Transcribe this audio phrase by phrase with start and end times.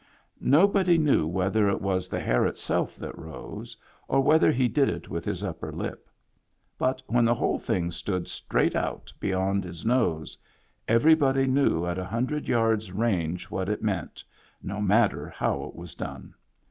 [0.39, 3.77] Nobody knew whether it was the hair itself that rose,
[4.07, 6.09] or whether he did it with his upper lip;
[6.79, 10.39] but when the whole thing stood straight out beyond his nose,
[10.87, 14.23] everybody knew at a hundred yards' range what it meant,
[14.63, 16.33] no matter how it was done.